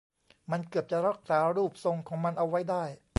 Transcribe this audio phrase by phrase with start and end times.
[0.51, 2.83] มันเกือบจะรักษารูปทรงของมันเอาไว้ได้